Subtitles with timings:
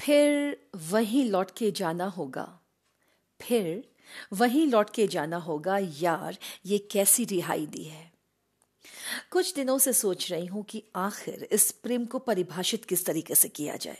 [0.00, 2.60] फिर वहीं लौट के जाना होगा।
[3.40, 3.90] फिर
[4.32, 8.12] वहीं लौट के जाना होगा, यार, ये कैसी रिहाई दी है।
[9.30, 13.48] कुछ दिनों से सोच रही हूँ कि आखिर इस प्रेम को परिभाषित किस तरीके से
[13.48, 13.98] किया जाए।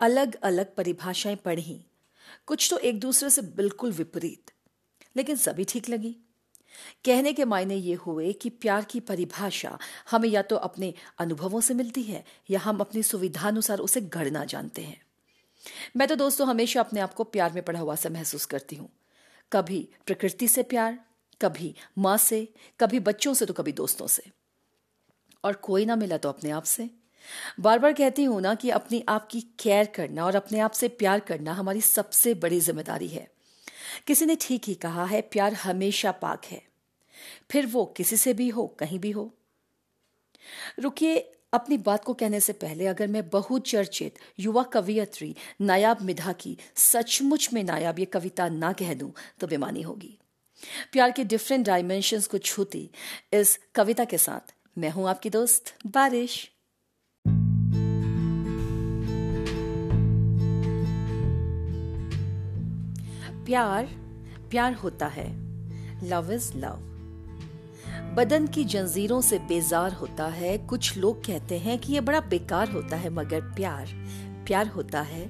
[0.00, 1.80] अलग अलग परिभाषाएँ पढ़ी,
[2.46, 4.50] कुछ तो एक दूसरे से बिल्कुल विपरीत,
[5.16, 6.16] लेकिन सभी ठीक लगी।
[7.04, 9.78] कहने के मायने ये हुए कि प्यार की परिभाषा
[10.10, 14.82] हमें या तो अपने अनुभवों से मिलती है, या हम अपनी सुविधानुसार उसे गढ़ना जानते
[14.82, 15.00] हैं।
[15.96, 18.88] मैं तो दोस्तों हमेशा अपने आप को प्यार में पढ़ा हुआ सा महसूस करती हूँ।
[19.52, 20.98] कभी प्रकृति से प्यार,
[21.40, 22.48] कभी माँ से,
[22.80, 24.22] कभी बच्चों से तो कभी दोस्तों से।
[25.44, 26.88] और कोई ना मिला तो अपने आप से।
[27.60, 30.88] बार बार कहती हूँ ना कि अपनी आप की केयर करना और अपने आप से
[30.88, 33.26] प्यार करना हमारी सबसे बड़ी ज़िम्मेदारी है।
[34.06, 36.62] किसी ने ठीक ही कहा है, प्यार हमेशा पाक है।
[37.50, 39.34] फिर वो किसी से भी हो, कहीं भी हो।
[40.78, 46.56] रुकिए, अपनी बात को कहने से पहले अगर मैं बहुचर्चित युवा कवियत्री नायाब मिधा की
[46.74, 50.18] सचमुच में नायाब ये कविता ना कह दूँ तो बेमानी होगी।
[50.92, 52.90] प्यार के डिफरेंट डायमेंशंस को छूती
[53.32, 56.50] इस कविता के साथ मैं हूँ आपकी दोस्त बारिश।
[63.50, 63.86] प्यार
[64.50, 65.28] प्यार होता है।
[66.08, 66.76] लव इज़ लव
[68.14, 72.70] बदन की जंजीरों से बेजार होता है। कुछ लोग कहते हैं कि यह बड़ा बेकार
[72.70, 73.88] होता है, मगर प्यार
[74.46, 75.24] प्यार होता है।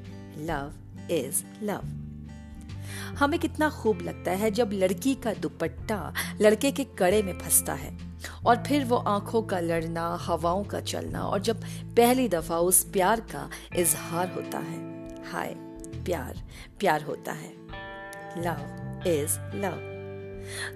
[0.46, 0.72] लव
[1.10, 1.80] इज़ लव
[3.18, 7.98] हमें कितना खूब लगता है जब लड़की का दुपट्टा लड़के के कड़े में फंसता है
[8.46, 11.62] और फिर वो आँखों का लड़ना, हवाओं का चलना और जब
[11.96, 15.54] पहली दफ़ा उस प्यार का इजहार होता है। हाय,
[16.04, 16.42] प्यार
[16.78, 17.79] प्यार होता है।
[18.38, 19.90] लव इज़ लव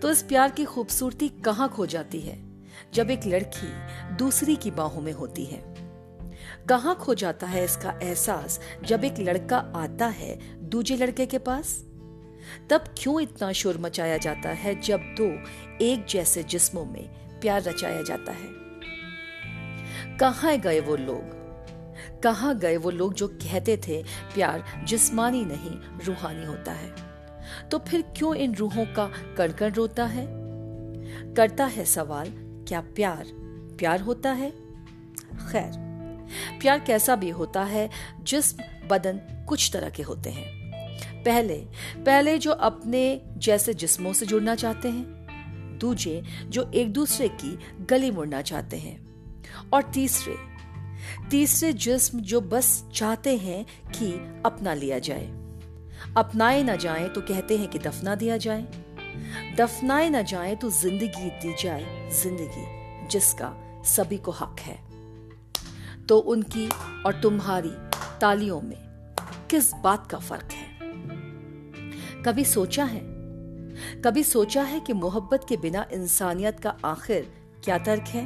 [0.02, 2.38] तो इस प्यार की खूबसूरती कहाँ खो जाती है?
[2.94, 3.72] जब एक लड़की
[4.16, 5.74] दूसरी की बाहों में होती है।
[6.68, 10.38] कहाँ खो जाता है इसका एहसास जब एक लड़का आता है
[10.68, 11.84] दूजे लड़के के पास?
[12.70, 15.44] तब क्यों इतना शोर मचाया जाता है जब दो
[15.84, 17.08] एक जैसे जिस्मों में
[17.40, 18.64] प्यार रचाया जाता है?
[20.18, 21.44] कहाँ गए वो लोग?
[22.22, 27.14] कहाँ गए वो लोग जो कहते थे प्यार जिस्मानी नहीं, रूहानी होता है?
[27.70, 30.26] तो फिर क्यों इन रूहों का कड़कड़ रोता है?
[31.34, 32.32] करता है सवाल,
[32.68, 33.24] क्या प्यार
[33.78, 34.50] प्यार होता है?
[35.52, 35.72] खैर,
[36.60, 37.90] प्यार कैसा भी होता है,
[38.22, 40.64] जिस्म, बदन कुछ तरह के होते हैं।
[41.22, 41.66] पहले
[41.96, 45.04] पहले जो अपने जैसे जिस्मों से जुड़ना चाहते हैं,
[45.80, 49.04] दूजे जो एक दूसरे की गली मुड़ना चाहते हैं।
[49.72, 50.54] और तीसरे
[51.30, 54.12] तीसरे जिस्म जो बस चाहते हैं कि
[54.46, 55.43] अपना लिया जाए।
[56.16, 58.66] अपनाए न जाए तो कहते हैं कि दफना दिया जाए।
[59.56, 63.52] दफनाए न जाए तो ज़िंदगी दी जाए ज़िंदगी, जिसका
[63.84, 64.78] सभी को हक है।
[66.06, 66.68] तो उनकी
[67.06, 67.72] और तुम्हारी
[68.20, 68.76] तालियों में
[69.50, 72.22] किस बात का फ़र्क है?
[72.22, 73.00] कभी सोचा है?
[74.00, 77.32] कभी सोचा है कि मोहब्बत के बिना इंसानियत का आखिर
[77.64, 78.24] क्या तर्क है?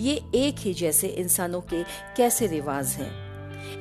[0.00, 1.82] ये एक ही जैसे इंसानों के
[2.16, 3.27] कैसे रिवाज हैं?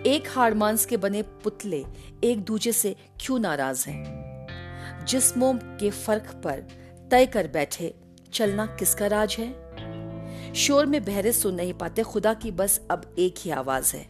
[0.05, 1.85] एक हाड़ मांस के बने पुतले
[2.23, 5.05] एक दूजे से क्यों नाराज़ हैं?
[5.05, 6.67] जिस्मों के फ़र्क पर
[7.11, 7.95] तय कर बैठे
[8.33, 10.53] चलना किसका राज है?
[10.53, 14.07] शोर में बहरे सुन नहीं पाते खुदा की बस अब एक ही आवाज़ है।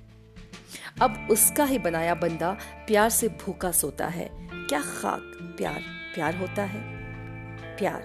[1.01, 5.81] अब उसका ही बनाया बंदा प्यार से भूखा सोता है। क्या खाक प्यार
[6.15, 6.81] प्यार होता है?
[7.77, 8.03] प्यार।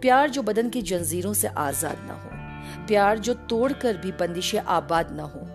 [0.00, 2.30] प्यार जो बदन की जंजीरों से आज़ाद ना हो।
[2.86, 5.51] प्यार जो तोड़कर भी बंदिशें आबाद ना हो।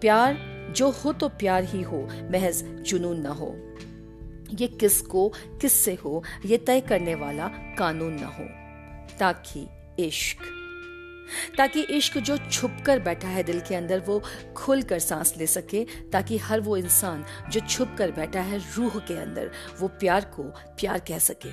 [0.00, 0.38] प्यार,
[0.76, 3.56] जो हो तो प्यार ही हो, महज जुनून ना हो।
[4.54, 8.44] ये किसको, किससे हो, ये तय करने वाला कानून ना हो।
[9.18, 9.66] ताकि
[9.98, 10.36] इश्क
[11.58, 14.22] ताकि इश्क जो छुप कर बैठा है दिल के अंदर, वो
[14.56, 18.98] खुल कर सांस ले सके, ताकि हर वो इंसान जो छुप कर बैठा है रूह
[18.98, 19.50] के अंदर,
[19.80, 20.42] वो प्यार को
[20.80, 21.50] प्यार कह सके।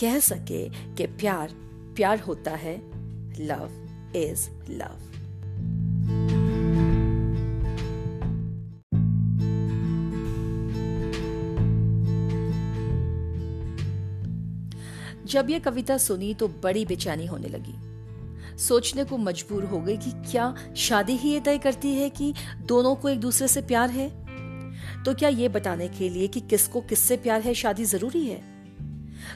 [0.00, 1.48] कह सके कि प्यार
[1.96, 2.76] प्यार होता है
[3.46, 3.70] लव
[4.16, 5.09] इज़ लव
[15.30, 17.90] जब ये कविता सुनी तो बड़ी बेचैनी होने लगी।
[18.58, 22.94] सोचने को मजबूर हो गई कि क्या शादी ही ये तय करती है कि दोनों
[22.94, 24.08] को एक दूसरे से प्यार है?
[25.04, 28.42] तो क्या ये बताने के लिए कि किसको किससे प्यार है, शादी ज़रूरी है?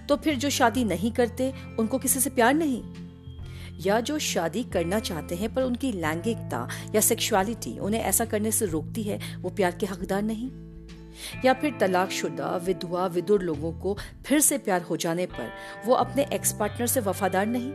[0.08, 2.82] तो फिर जो शादी नहीं करते, उनको किसी से प्यार नहीं?
[3.87, 8.67] या जो शादी करना चाहते हैं, पर उनकी लैंगिकता या सेक्सुअलिटी उन्हें ऐसा करने से
[8.67, 10.50] रोकती है, वो प्यार के हकदार नहीं?
[11.45, 13.97] या फिर तलाकशुदा, विधवा, विदुर लोगों को
[14.27, 15.51] फिर से प्यार हो जाने पर
[15.87, 17.73] वो अपने एक्स पार्टनर से वफादार नहीं।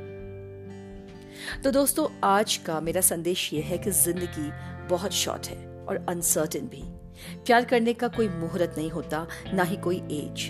[1.63, 4.51] तो दोस्तों, आज का मेरा संदेश ये है कि ज़िंदगी
[4.87, 6.83] बहुत शॉर्ट है और अनसर्टेन भी।
[7.45, 10.49] प्यार करने का कोई मुहूर्त नहीं होता, ना ही कोई एज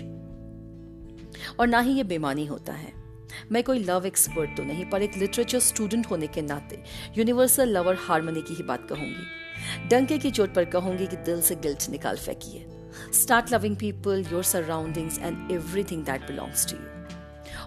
[1.60, 2.92] और ना ही ये बेमानी होता है।
[3.52, 6.82] मैं कोई लव एक्सपर्ट तो नहीं, पर एक लिटरेचर स्टूडेंट होने के नाते
[7.18, 11.54] यूनिवर्सल लवर हारमोनी की ही बात कहूँगी। डंके की चोट पर कहूँगी कि दिल से
[11.56, 12.66] गिल्ट निकाल फेंकिए
[13.10, 16.90] Start loving people, your surroundings, and everything that belongs to you.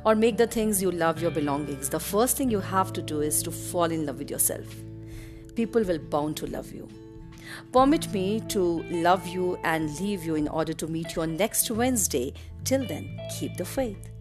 [0.06, 1.90] Or make the things you love your belongings.
[1.90, 4.66] The first thing you have to do is to fall in love with yourself.
[5.56, 6.88] People will bound to love you.
[7.72, 11.70] Permit me to love you and leave you in order to meet you on next
[11.70, 12.34] Wednesday.
[12.64, 14.13] Till then, keep the faith.